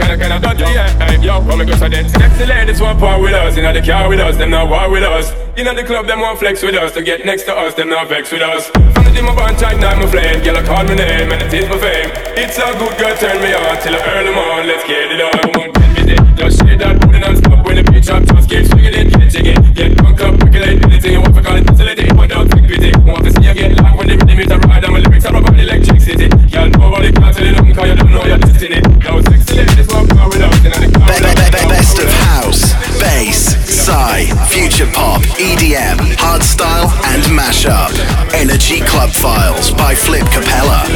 miss. 0.09 0.19
Can 0.19 0.33
I, 0.33 0.39
can 0.39 0.45
I, 0.47 0.55
do 0.55 0.65
yeah, 0.65 1.07
hey, 1.07 1.25
yo, 1.25 1.41
come 1.41 1.61
and 1.61 1.69
go 1.71 1.77
so. 1.77 1.89
Sexy 1.91 2.47
ladies 2.47 2.81
want 2.81 2.99
part 2.99 3.21
with 3.21 3.35
us, 3.35 3.57
in 3.57 3.65
the 3.65 3.83
car 3.83 4.09
with 4.09 4.21
us, 4.21 4.37
them 4.37 4.51
not 4.51 4.69
war 4.69 4.91
with 4.91 5.03
us. 5.03 5.33
In 5.57 5.65
the 5.65 5.85
club, 5.85 6.07
them 6.07 6.21
want 6.21 6.39
flex 6.39 6.63
with 6.63 6.75
us. 6.75 6.93
To 6.93 7.03
get 7.03 7.25
next 7.25 7.45
to 7.45 7.55
us, 7.57 7.75
them 7.75 7.89
not 7.89 8.09
vex 8.09 8.31
with 8.31 8.43
us. 8.43 8.69
From 8.69 9.05
the 9.05 9.11
day 9.11 9.23
my 9.23 9.35
band 9.35 9.59
tight, 9.59 9.81
night 9.81 9.99
my 9.99 10.07
flame. 10.07 10.43
Girl, 10.45 10.57
I 10.57 10.63
call 10.63 10.85
my 10.85 10.95
name 10.95 11.33
and 11.33 11.43
it 11.43 11.53
is 11.55 11.69
my 11.69 11.79
fame. 11.79 12.11
It's 12.37 12.59
a 12.59 12.67
good 12.77 12.93
girl, 12.99 13.17
turn 13.17 13.41
me 13.41 13.55
on 13.57 13.77
till 13.81 13.97
I 13.97 14.01
early 14.13 14.35
morning. 14.37 14.69
Let's 14.69 14.85
get 14.85 15.11
it 15.11 15.21
on. 15.21 15.33
Woman, 15.49 15.73
get 15.73 15.91
busy. 15.97 16.17
Just 16.37 16.61
shake 16.61 16.79
that 16.81 17.01
booty 17.01 17.19
non-stop 17.19 17.65
when 17.65 17.77
the 17.77 17.85
beat 17.91 18.05
drop. 18.05 18.23
Just 18.25 18.51
keep 18.51 18.67
swinging 18.67 18.95
it, 18.95 19.09
get 19.09 19.31
jiggy. 19.33 19.55
Get 19.73 19.97
drunk 19.97 20.21
up, 20.21 20.39
percolate 20.39 20.83
anything 20.85 21.13
you 21.13 21.21
want 21.21 21.35
for 21.35 21.43
call 21.43 21.57
it 21.57 21.67
facility. 21.67 22.07
But 22.13 22.29
don't 22.29 22.53
with 22.53 22.85
it. 22.85 22.97
Want 23.01 23.25
to 23.25 23.31
see 23.33 23.49
you 23.49 23.55
get 23.55 23.81
live 23.81 23.86
nobody 26.97 27.13
can 27.13 27.35
tell 27.35 27.45
you 27.47 27.53
nothing 27.53 27.75
cause 27.75 27.89
you 27.89 27.95
don't 27.97 28.11
know 28.11 28.25
your 28.25 28.39
destiny. 28.39 28.81
Now, 28.81 29.21
sexy 29.21 29.55
ladies 29.55 29.89
want 29.89 30.09
power 30.11 30.29
with 30.29 30.41
us. 30.41 30.57
In 30.65 30.91
the 30.91 30.99
car 30.99 31.09
Be- 31.09 31.21
be- 31.21 31.51
be- 31.51 31.69
Best 31.69 31.99
of 31.99 32.09
house, 32.33 32.73
bass, 33.01 33.57
psy, 33.69 34.25
future 34.49 34.87
pop, 34.93 35.21
EDM, 35.39 35.99
hardstyle, 36.17 36.89
and 37.13 37.23
mashup. 37.25 37.93
Energy 38.35 38.81
Club 38.81 39.11
Files 39.11 39.71
by 39.73 39.95
Flip 39.95 40.25
Capella. 40.33 40.87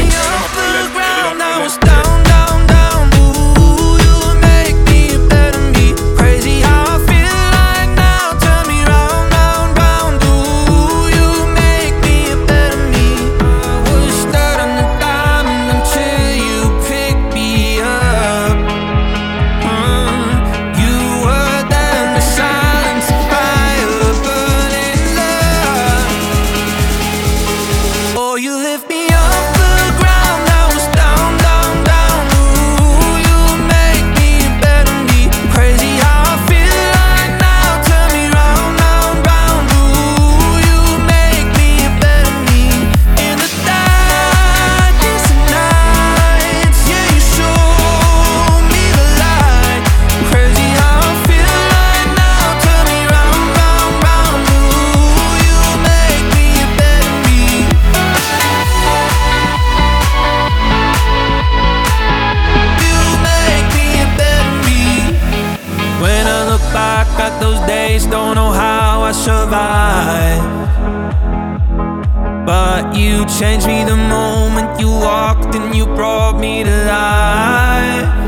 You 72.81 73.27
changed 73.27 73.67
me 73.67 73.85
the 73.85 73.95
moment 73.95 74.81
you 74.81 74.89
walked 74.89 75.55
and 75.55 75.75
you 75.75 75.85
brought 75.85 76.41
me 76.41 76.65
to 76.65 76.85
life. 76.87 78.20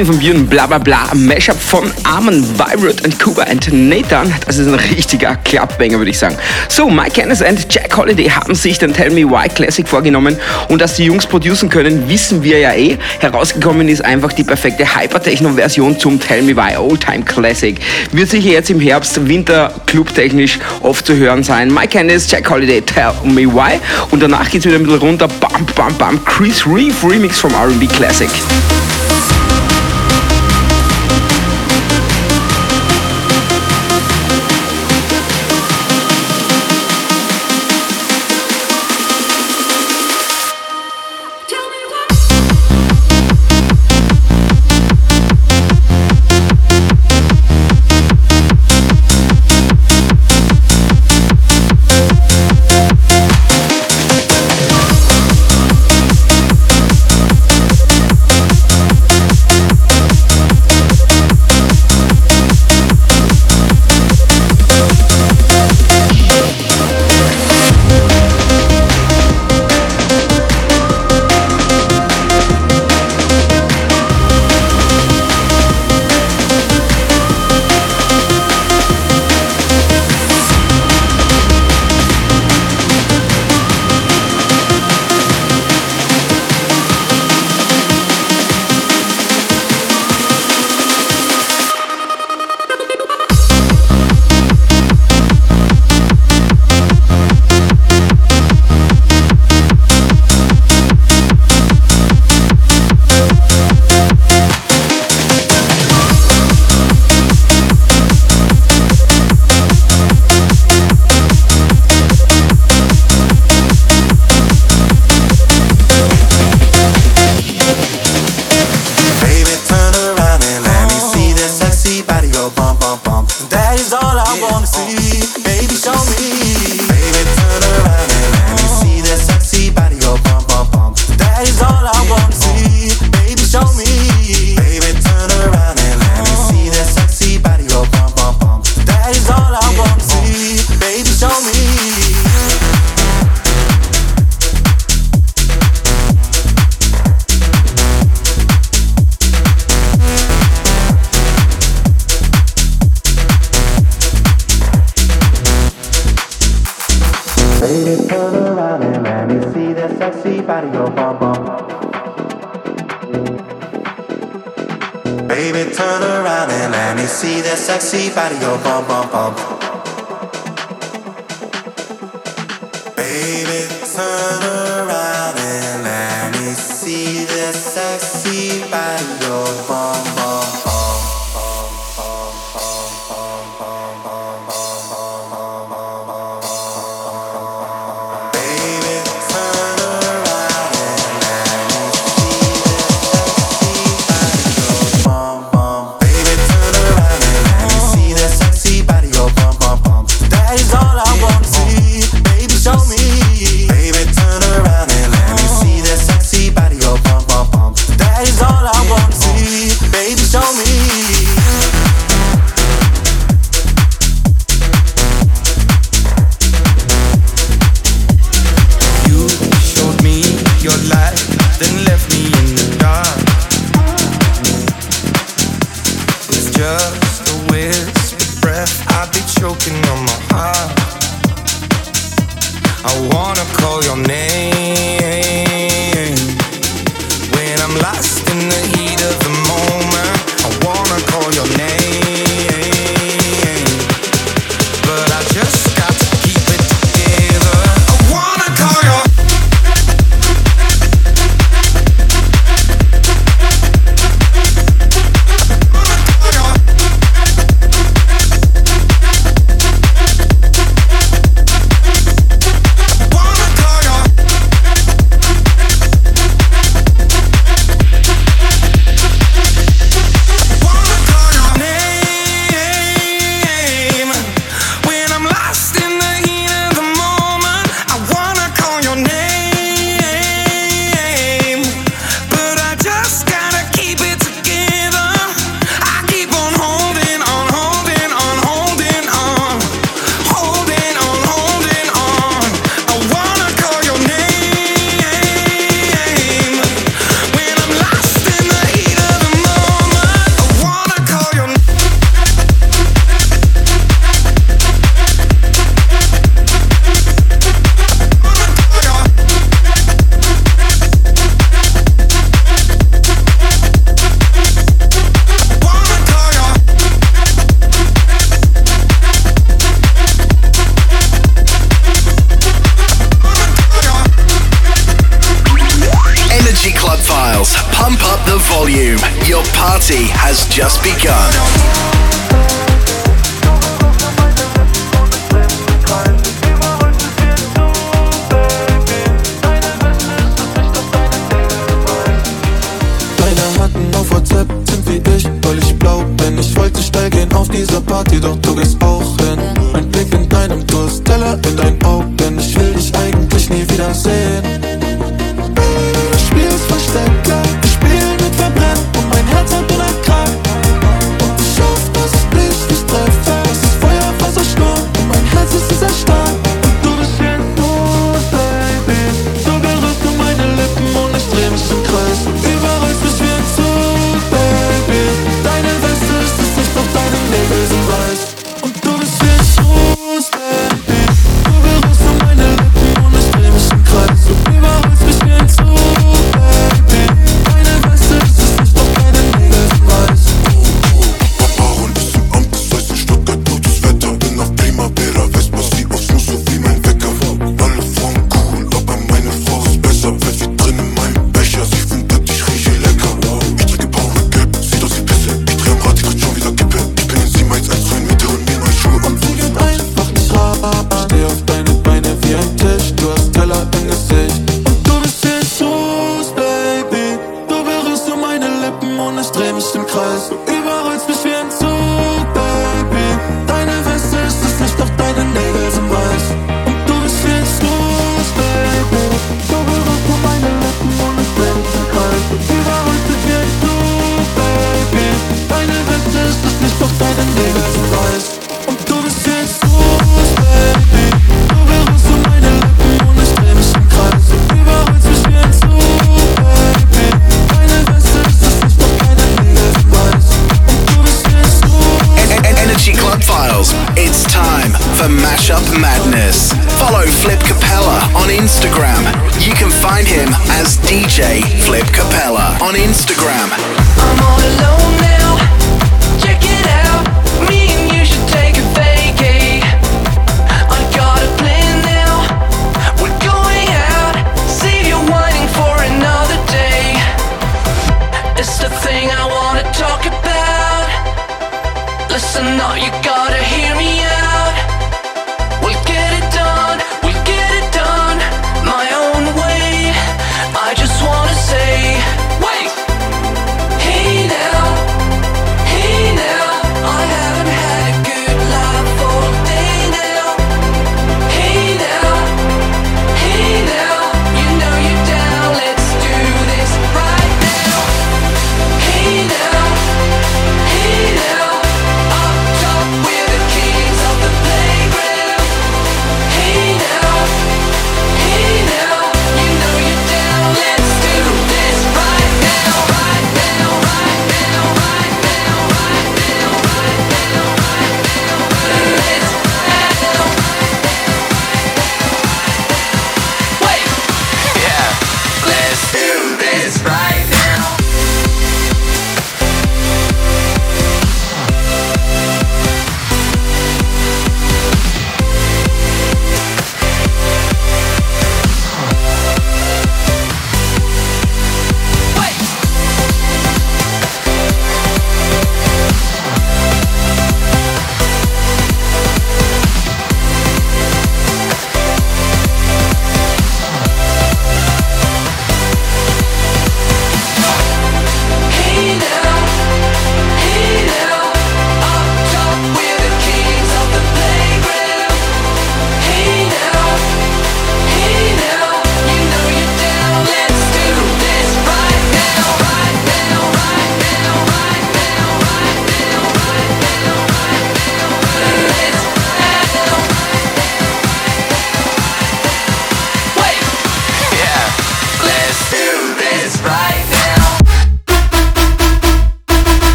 Armin 0.00 0.14
von 0.14 0.18
Buren, 0.18 0.46
bla 0.46 0.66
bla 0.66 0.78
bla. 0.78 1.10
Mashup 1.14 1.60
von 1.60 1.92
Armin, 2.04 2.42
Vibrate 2.42 3.04
und 3.04 3.18
Cuba 3.18 3.44
und 3.50 3.70
Nathan. 3.70 4.32
Das 4.46 4.56
ist 4.56 4.66
ein 4.66 4.74
richtiger 4.74 5.36
Klappbanger, 5.36 5.98
würde 5.98 6.10
ich 6.10 6.18
sagen. 6.18 6.36
So, 6.70 6.88
Mike 6.88 7.20
Ennis 7.20 7.42
und 7.42 7.66
Jack 7.70 7.94
Holiday 7.94 8.30
haben 8.30 8.54
sich 8.54 8.78
den 8.78 8.94
Tell 8.94 9.10
Me 9.10 9.28
Why 9.28 9.48
Classic 9.50 9.86
vorgenommen. 9.86 10.38
Und 10.68 10.80
dass 10.80 10.94
die 10.94 11.04
Jungs 11.04 11.26
producen 11.26 11.68
können, 11.68 12.08
wissen 12.08 12.42
wir 12.42 12.60
ja 12.60 12.72
eh. 12.72 12.96
Herausgekommen 13.18 13.90
ist 13.90 14.02
einfach 14.02 14.32
die 14.32 14.42
perfekte 14.42 14.86
Hypertechno-Version 14.96 15.98
zum 15.98 16.18
Tell 16.18 16.40
Me 16.42 16.56
Why 16.56 16.78
Oldtime 16.78 17.22
Classic. 17.22 17.78
Wird 18.12 18.30
sicher 18.30 18.52
jetzt 18.52 18.70
im 18.70 18.80
Herbst, 18.80 19.28
Winter, 19.28 19.74
clubtechnisch 19.84 20.60
oft 20.80 21.04
zu 21.04 21.14
hören 21.14 21.42
sein. 21.42 21.74
Mike 21.74 21.98
Ennis, 21.98 22.30
Jack 22.30 22.48
Holiday, 22.48 22.80
Tell 22.80 23.12
Me 23.24 23.42
Why. 23.42 23.78
Und 24.10 24.22
danach 24.22 24.48
geht's 24.50 24.64
wieder 24.64 24.76
ein 24.76 24.84
bisschen 24.84 25.00
runter. 25.00 25.28
Bam, 25.28 25.66
bam, 25.74 25.94
bam. 25.98 26.24
Chris 26.24 26.66
Reeve 26.66 26.94
Remix 27.06 27.38
vom 27.38 27.52
R&B 27.52 27.86
Classic. 27.86 28.30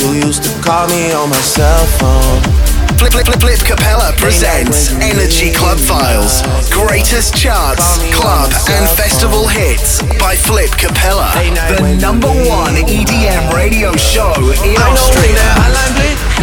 You 0.00 0.12
used 0.26 0.44
to 0.44 0.62
call 0.62 0.88
me 0.88 1.12
on 1.12 1.30
my 1.30 1.36
cell 1.36 1.86
phone. 1.98 2.42
Flip, 2.98 3.12
flip, 3.12 3.26
flip, 3.26 3.40
flip 3.40 3.60
Capella 3.60 4.12
presents 4.16 4.92
Energy 5.02 5.52
Club 5.52 5.78
Files. 5.78 6.42
Greatest 6.70 7.36
charts, 7.36 7.98
club, 8.14 8.52
and 8.70 8.88
festival 8.96 9.46
hits 9.46 10.02
by 10.18 10.34
Flip 10.34 10.70
Capella. 10.70 11.30
The 11.76 11.96
number 12.00 12.28
one 12.28 12.74
EDM 12.74 13.52
radio 13.52 13.94
show 13.96 14.32
in 14.64 14.76
I 14.76 16.35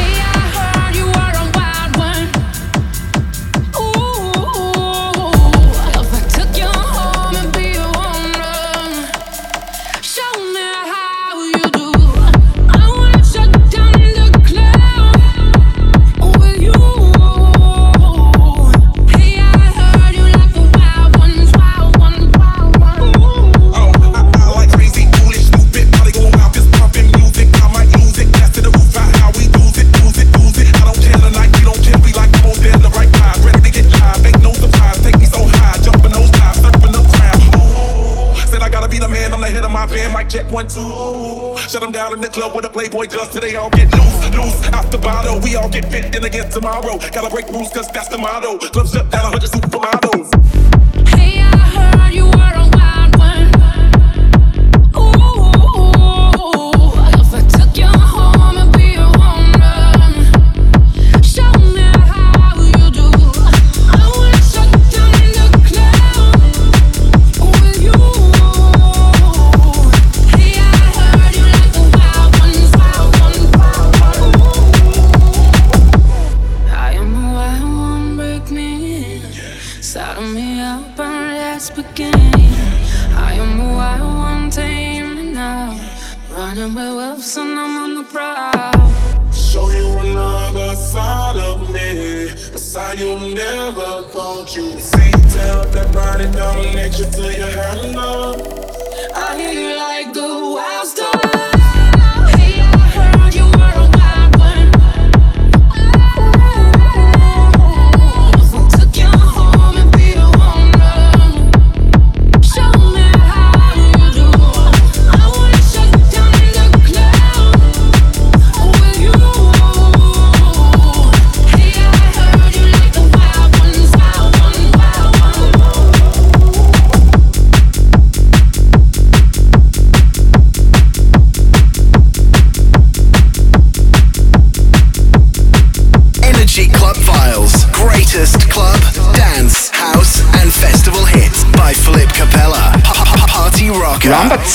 Playboy 42.74 43.06
just 43.06 43.32
today. 43.32 43.56
all 43.56 43.70
get 43.70 43.92
loose, 43.94 44.36
loose. 44.36 44.74
Out 44.74 44.90
the 44.90 44.98
bottle, 44.98 45.40
we 45.42 45.56
all 45.56 45.70
get 45.70 45.86
fit 45.92 46.16
in 46.16 46.24
again 46.24 46.50
tomorrow. 46.50 46.98
Gotta 46.98 47.30
break 47.30 47.48
rules, 47.50 47.72
cause 47.72 47.88
that's 47.94 48.08
the 48.08 48.18
motto. 48.18 48.58
Club 48.58 48.88
shut 48.88 49.12
down, 49.12 49.32
100 49.32 49.63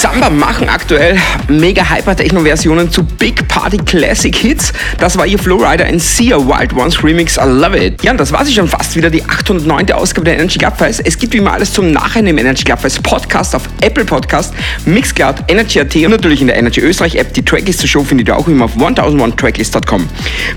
Samba 0.00 0.30
machen 0.30 0.68
aktuell 0.68 1.18
mega 1.48 1.82
Hyper-Techno-Versionen 1.90 2.88
zu 2.88 3.02
Big 3.02 3.48
Party 3.48 3.78
Classic 3.78 4.32
Hits. 4.32 4.72
Das 5.00 5.18
war 5.18 5.26
ihr 5.26 5.40
Flowrider 5.40 5.86
in 5.86 5.98
Sea 5.98 6.36
Wild 6.36 6.72
Ones 6.72 7.02
Remix 7.02 7.36
I 7.36 7.40
Love 7.48 7.84
It. 7.84 8.04
Ja, 8.04 8.12
und 8.12 8.20
das 8.20 8.30
war 8.30 8.44
sie 8.44 8.52
schon 8.52 8.68
fast 8.68 8.94
wieder, 8.94 9.10
die 9.10 9.24
809. 9.24 9.90
Ausgabe 9.90 10.26
der 10.26 10.38
Energy 10.38 10.56
Club 10.56 10.78
Files. 10.78 11.00
Es 11.00 11.18
gibt 11.18 11.32
wie 11.32 11.38
immer 11.38 11.52
alles 11.52 11.72
zum 11.72 11.90
Nachhinein 11.90 12.28
im 12.28 12.38
Energy 12.38 12.62
Club 12.62 12.78
Files 12.78 13.00
Podcast 13.00 13.56
auf 13.56 13.62
Apple 13.80 14.04
Podcast, 14.04 14.54
Mixcloud, 14.84 15.34
Energy.at 15.48 15.96
und 15.96 16.10
natürlich 16.10 16.42
in 16.42 16.46
der 16.46 16.58
Energy 16.58 16.80
Österreich 16.80 17.16
App. 17.16 17.34
Die 17.34 17.44
Tracklist 17.44 17.80
zur 17.80 17.88
Show 17.88 18.04
findet 18.04 18.28
ihr 18.28 18.36
auch 18.36 18.46
immer 18.46 18.66
auf 18.66 18.76
1001tracklist.com. 18.76 20.08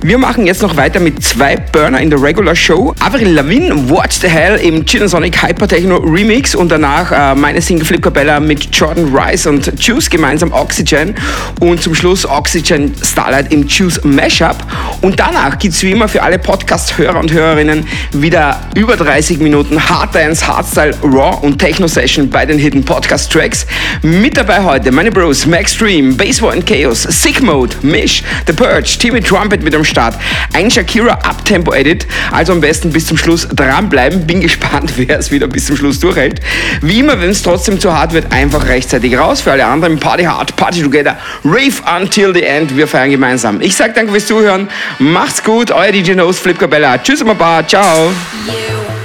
Wir 0.03 0.19
machen 0.19 0.45
jetzt 0.45 0.61
noch 0.61 0.77
weiter 0.77 0.99
mit 0.99 1.23
zwei 1.23 1.57
Burner 1.57 1.99
in 1.99 2.11
der 2.11 2.21
Regular 2.21 2.55
Show. 2.55 2.93
Avril 2.99 3.29
Lavigne, 3.29 3.89
Watch 3.89 4.17
the 4.17 4.27
Hell 4.27 4.57
im 4.57 4.85
Chill 4.85 5.07
Sonic 5.07 5.41
Hyper 5.41 5.67
Techno 5.67 5.97
Remix 5.97 6.53
und 6.53 6.69
danach 6.69 7.11
äh, 7.11 7.33
meine 7.33 7.59
Single 7.59 7.85
Flip 7.85 8.03
Capella 8.03 8.39
mit 8.39 8.69
Jordan 8.75 9.11
Rice 9.11 9.30
Spice 9.31 9.47
und 9.47 9.71
Juice 9.79 10.09
gemeinsam 10.09 10.51
Oxygen 10.51 11.15
und 11.61 11.81
zum 11.81 11.95
Schluss 11.95 12.25
Oxygen 12.25 12.93
Starlight 13.01 13.51
im 13.53 13.65
Juice 13.65 14.01
Mashup. 14.03 14.57
Und 15.01 15.19
danach 15.19 15.57
gibt 15.57 15.73
es 15.73 15.83
wie 15.83 15.91
immer 15.91 16.07
für 16.09 16.21
alle 16.21 16.37
Podcast-Hörer 16.37 17.17
und 17.17 17.31
Hörerinnen 17.31 17.87
wieder 18.11 18.59
über 18.75 18.97
30 18.97 19.39
Minuten 19.39 19.89
Hard 19.89 20.13
Dance, 20.13 20.45
Hardstyle, 20.45 20.95
Raw 21.01 21.45
und 21.45 21.59
Techno 21.59 21.87
Session 21.87 22.29
bei 22.29 22.45
den 22.45 22.57
Hidden 22.57 22.83
Podcast 22.83 23.31
Tracks. 23.31 23.65
Mit 24.01 24.35
dabei 24.35 24.63
heute 24.63 24.91
meine 24.91 25.11
Bros, 25.11 25.45
Max 25.45 25.77
Dream, 25.77 26.17
Baseball 26.17 26.51
and 26.53 26.65
Chaos, 26.65 27.03
Sick 27.03 27.41
Mode, 27.41 27.75
Mish, 27.83 28.23
The 28.47 28.53
Purge, 28.53 28.97
Timmy 28.99 29.21
Trumpet 29.21 29.63
mit 29.63 29.73
am 29.73 29.85
Start, 29.85 30.15
ein 30.53 30.69
Shakira 30.69 31.13
Uptempo 31.23 31.73
Edit. 31.73 32.05
Also 32.31 32.51
am 32.51 32.59
besten 32.59 32.91
bis 32.91 33.07
zum 33.07 33.17
Schluss 33.17 33.47
dranbleiben. 33.47 34.27
Bin 34.27 34.41
gespannt, 34.41 34.93
wer 34.97 35.19
es 35.19 35.31
wieder 35.31 35.47
bis 35.47 35.67
zum 35.67 35.77
Schluss 35.77 35.99
durchhält. 35.99 36.41
Wie 36.81 36.99
immer, 36.99 37.21
wenn 37.21 37.29
es 37.29 37.41
trotzdem 37.41 37.79
zu 37.79 37.93
hart 37.93 38.13
wird, 38.13 38.31
einfach 38.31 38.67
rechtzeitig 38.67 39.17
raus 39.17 39.20
raus. 39.21 39.41
Für 39.41 39.51
alle 39.51 39.65
anderen, 39.65 39.99
Party 39.99 40.23
hard, 40.23 40.55
Party 40.55 40.81
together, 40.81 41.17
rave 41.43 41.81
until 41.97 42.33
the 42.33 42.43
end. 42.43 42.75
Wir 42.75 42.87
feiern 42.87 43.11
gemeinsam. 43.11 43.61
Ich 43.61 43.75
sage 43.75 43.93
danke 43.93 44.11
fürs 44.11 44.27
Zuhören. 44.27 44.67
Macht's 44.99 45.43
gut, 45.43 45.71
euer 45.71 45.91
DJ 45.91 46.13
Nose, 46.13 46.41
Flip 46.41 46.57
Cabella. 46.57 46.97
Tschüss, 46.97 47.23
Baba. 47.23 47.63
ciao. 47.67 48.11
You 48.45 48.53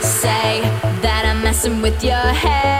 say 0.00 0.62
that 1.02 1.24
I'm 1.24 1.42
messing 1.42 1.82
with 1.82 2.02
your 2.02 2.14
head. 2.14 2.75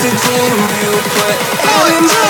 oxygen 0.00 0.52
you 0.80 0.92
put 1.12 1.36
in 1.92 2.04
my 2.06 2.29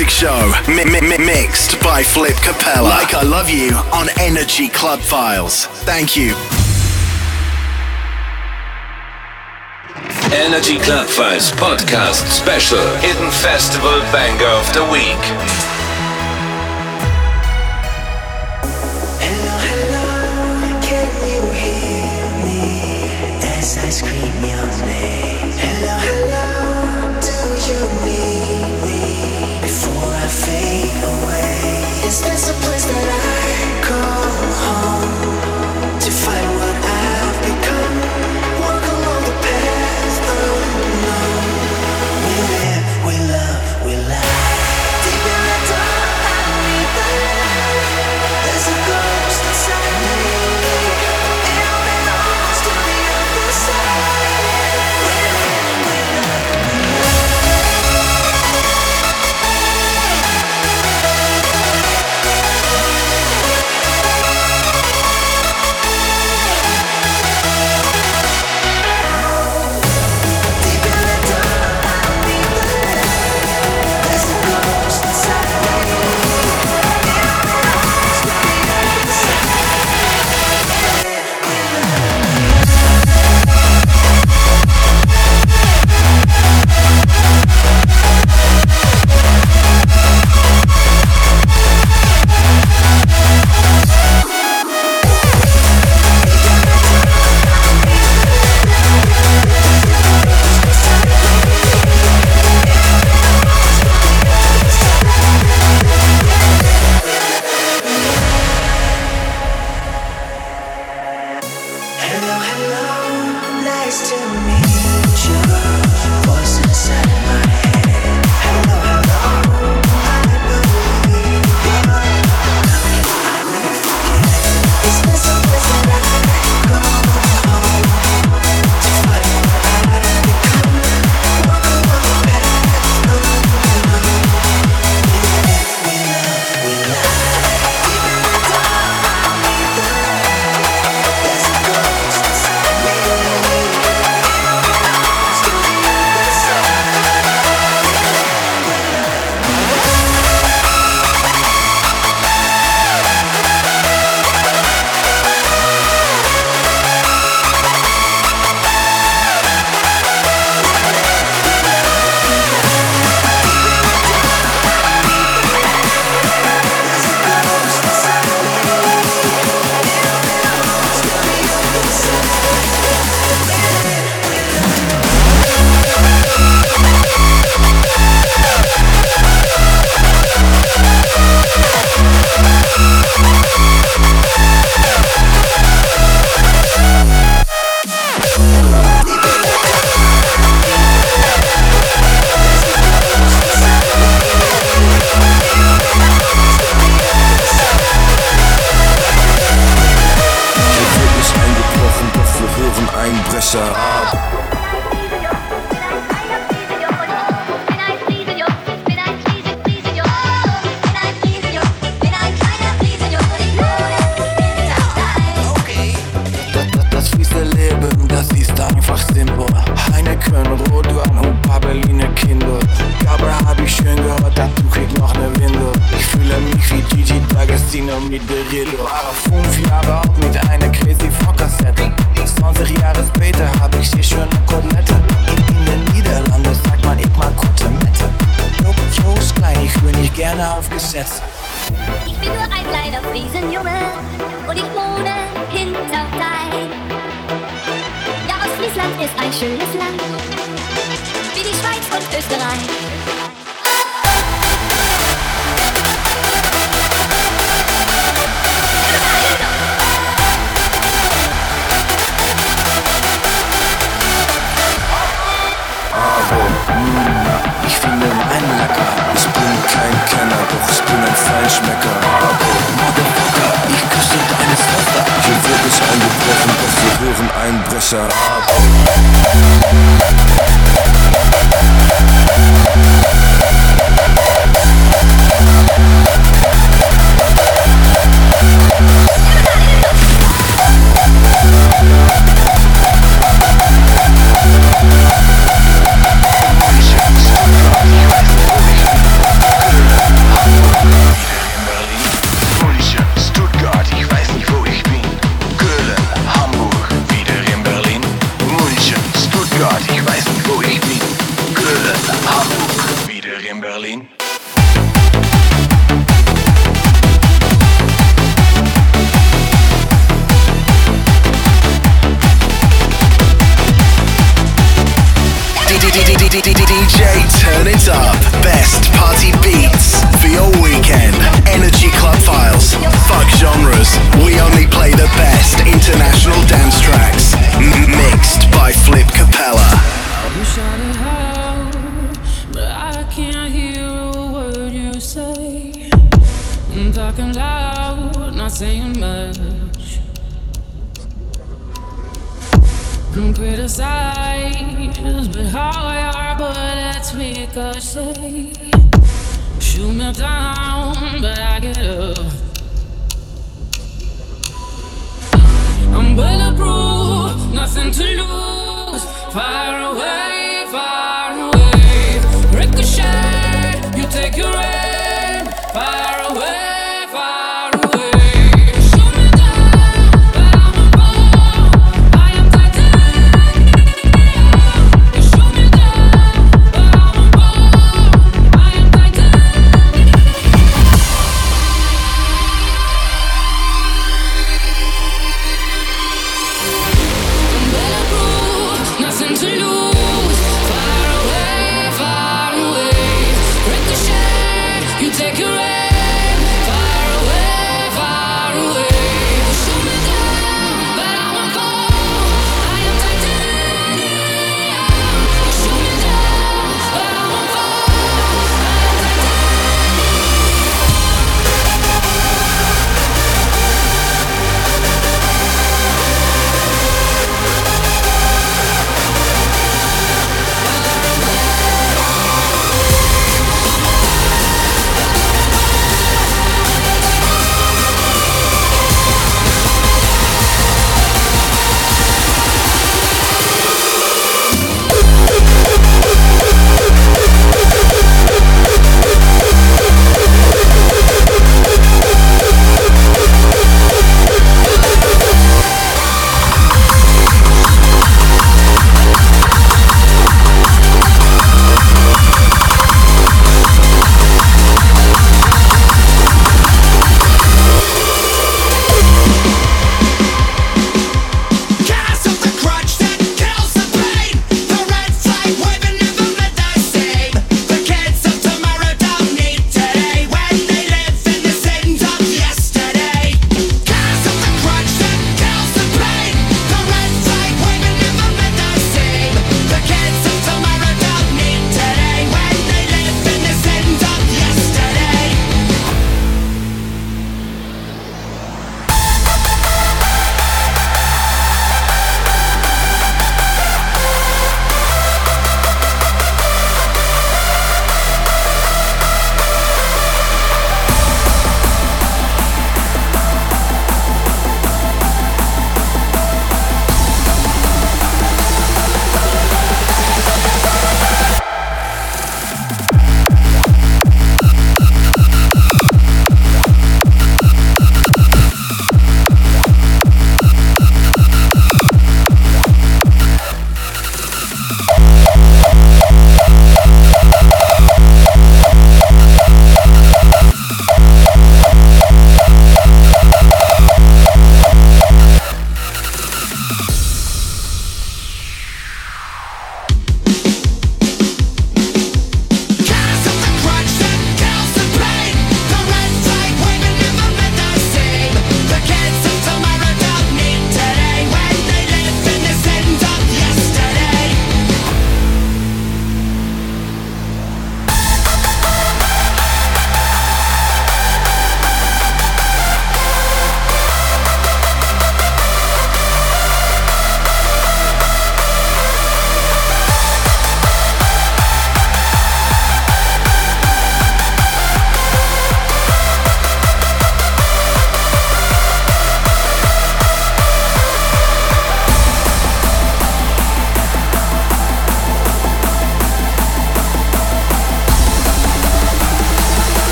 Music 0.00 0.16
Show, 0.16 0.52
mi- 0.66 0.84
mi- 0.86 1.18
mixed 1.18 1.78
by 1.82 2.02
Flip 2.02 2.34
Capella. 2.36 2.88
Like 2.88 3.12
I 3.12 3.22
Love 3.22 3.50
You 3.50 3.74
on 3.92 4.08
Energy 4.18 4.66
Club 4.70 4.98
Files. 4.98 5.66
Thank 5.84 6.16
you. 6.16 6.34
Energy 10.32 10.78
Club 10.78 11.06
Files 11.06 11.50
podcast 11.52 12.24
special 12.30 12.80
Hidden 13.00 13.30
Festival 13.30 14.00
Banger 14.10 14.46
of 14.46 14.72
the 14.72 14.88
Week. 14.90 15.49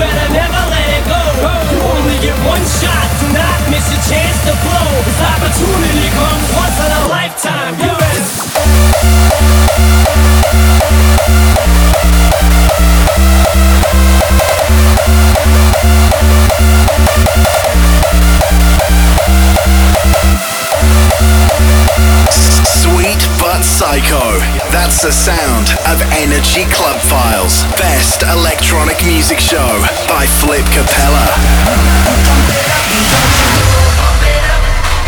Better 0.00 0.32
never 0.32 0.62
let 0.72 0.88
it 0.96 1.04
go. 1.04 1.20
You 1.68 1.78
only 1.92 2.16
get 2.24 2.36
one 2.48 2.64
shot, 2.80 3.08
do 3.20 3.28
not 3.36 3.58
miss 3.68 3.84
your 3.92 4.00
chance 4.08 4.40
to 4.48 4.52
blow. 4.64 4.88
This 5.04 5.20
opportunity 5.20 6.08
comes 6.16 6.48
once 6.56 6.78
in 6.80 6.88
a 6.88 7.02
lifetime. 7.12 7.76
You 7.84 7.92
better. 8.00 8.20
Sweet 22.30 23.20
but 23.38 23.62
psycho. 23.62 24.40
That's 24.72 25.02
the 25.02 25.12
sound 25.12 25.68
of 25.88 26.00
Energy 26.16 26.64
Club 26.72 27.00
Files. 27.00 27.64
Best 27.76 28.22
electronic 28.22 28.96
music 29.04 29.38
show 29.40 29.84
by 30.08 30.26
Flip 30.40 30.64
Capella. 30.72 31.26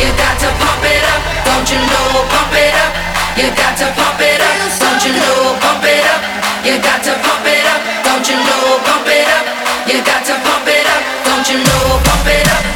You 0.03 0.11
got 0.19 0.35
to 0.41 0.51
pump 0.59 0.83
it 0.83 1.05
up, 1.15 1.23
don't 1.47 1.69
you 1.71 1.79
know? 1.79 2.27
Pump 2.27 2.53
it 2.53 2.75
up. 2.75 2.93
You 3.39 3.49
got 3.55 3.79
to 3.79 3.87
pump 3.95 4.21
it 4.21 4.41
up, 4.41 4.57
don't 4.83 5.01
you 5.07 5.13
know? 5.15 5.57
Pump 5.63 5.85
it 5.85 6.05
up. 6.11 6.21
You 6.67 6.75
got 6.83 7.03
to 7.07 7.15
pump 7.23 7.47
it 7.47 7.65
up, 7.71 7.81
don't 8.05 8.27
you 8.29 8.37
know? 8.37 8.83
Pump 8.85 9.07
it 9.07 9.29
up. 9.31 9.47
You 9.87 10.03
got 10.05 10.27
to 10.27 10.35
pump 10.43 10.67
it 10.67 10.87
up, 10.87 11.03
don't 11.25 11.47
you 11.49 11.59
know? 11.63 12.01
Pump 12.05 12.27
it 12.27 12.49
up. 12.51 12.72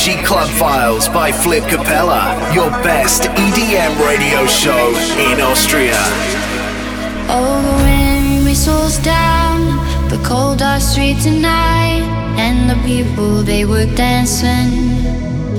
Energy 0.00 0.24
Club 0.24 0.48
Files 0.48 1.08
by 1.10 1.30
Flip 1.30 1.62
Capella, 1.68 2.32
your 2.54 2.70
best 2.82 3.24
EDM 3.24 4.00
radio 4.00 4.46
show 4.46 4.88
in 5.20 5.42
Austria. 5.42 6.00
Oh, 7.28 7.60
the 7.60 7.84
wind 7.84 8.46
whistles 8.46 8.96
down 9.04 9.60
the 10.08 10.16
cold 10.24 10.60
dark 10.60 10.80
street 10.80 11.20
tonight, 11.20 12.00
and 12.40 12.70
the 12.70 12.76
people 12.86 13.42
they 13.42 13.66
were 13.66 13.84
dancing 13.94 14.70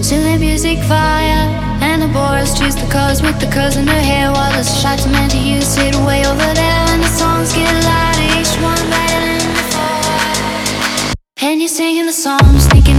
to 0.01 0.15
the 0.15 0.37
music 0.39 0.79
fire. 0.89 1.45
And 1.85 2.01
the 2.01 2.07
boys 2.07 2.57
choose 2.57 2.75
the 2.75 2.89
cause 2.91 3.21
with 3.21 3.39
the 3.39 3.45
curls 3.45 3.75
in 3.75 3.85
their 3.85 4.03
hair 4.03 4.31
While 4.31 4.51
the 4.57 4.63
shots 4.63 5.05
meant 5.05 5.31
to 5.31 5.37
you 5.37 5.61
sit 5.61 5.95
way 6.05 6.25
over 6.25 6.53
there 6.53 6.85
And 6.93 7.01
the 7.01 7.07
songs 7.07 7.53
get 7.53 7.73
louder, 7.83 8.39
each 8.39 8.53
one 8.61 8.89
better 8.89 9.21
than 9.37 9.53
before 9.57 11.13
And 11.49 11.59
you're 11.59 11.69
singing 11.69 12.05
the 12.05 12.13
songs 12.13 12.67
thinking 12.67 12.90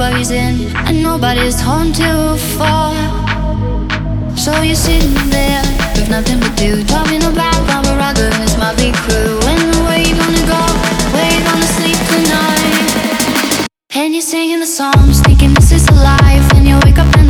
nobody's 0.00 0.30
in 0.30 0.74
and 0.88 1.02
nobody's 1.02 1.60
home 1.60 1.92
to 1.92 2.34
far. 2.56 2.96
So 4.34 4.50
you're 4.62 4.74
sitting 4.74 5.12
there 5.28 5.62
with 5.94 6.08
nothing 6.08 6.40
to 6.40 6.50
do, 6.56 6.82
talking 6.84 7.22
about 7.22 7.60
Barbara 7.66 7.98
Rogers, 7.98 8.56
my 8.56 8.74
big 8.76 8.94
crew. 8.94 9.38
And 9.44 9.76
where 9.84 10.00
you 10.00 10.16
gonna 10.16 10.46
go? 10.48 10.62
Where 11.12 11.30
you 11.30 11.44
gonna 11.44 11.72
sleep 11.76 12.00
tonight? 12.16 13.68
And 13.90 14.14
you're 14.14 14.22
singing 14.22 14.60
the 14.60 14.66
songs, 14.80 15.20
thinking 15.20 15.52
this 15.52 15.70
is 15.70 15.86
life, 15.90 16.46
and 16.54 16.66
you 16.66 16.78
wake 16.82 16.96
up 16.96 17.14
and 17.18 17.29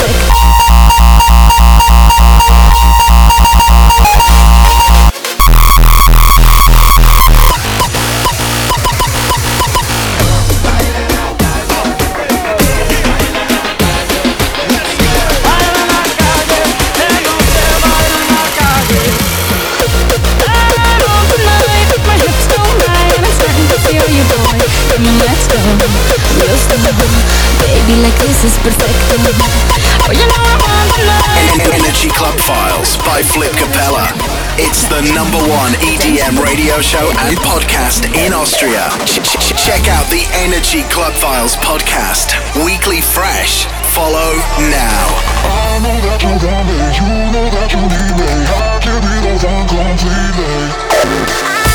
show 36.81 37.09
and 37.27 37.37
podcast 37.37 38.05
in 38.25 38.33
Austria. 38.33 38.89
Check 39.05 39.87
out 39.87 40.09
the 40.09 40.25
Energy 40.33 40.83
Club 40.89 41.13
Files 41.13 41.55
podcast, 41.57 42.33
weekly 42.65 43.01
fresh. 43.01 43.65
Follow 43.93 44.33
now. 44.57 45.05
I 45.45 45.79
know 45.83 45.97
that 46.01 46.21
you 46.23 46.29
want 46.29 46.67
me, 46.67 46.77
you 46.97 47.07
know 47.33 47.49
that 47.53 47.71
you 47.71 47.81
need 47.81 48.13
me. 48.17 48.29
I 48.49 48.79
can 48.81 49.01
be. 49.01 49.11
I 49.11 49.63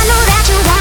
know 0.06 0.22
that 0.26 0.44
you 0.48 0.58
want 0.66 0.75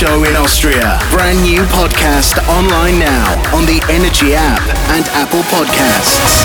show 0.00 0.24
in 0.24 0.34
Austria. 0.34 0.98
Brand 1.10 1.42
new 1.42 1.60
podcast 1.64 2.38
online 2.48 2.98
now 2.98 3.36
on 3.54 3.66
the 3.66 3.84
Energy 3.90 4.32
app 4.32 4.62
and 4.88 5.06
Apple 5.08 5.42
Podcasts. 5.42 6.39